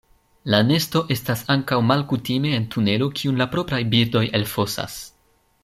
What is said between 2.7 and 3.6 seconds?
tunelo kiun la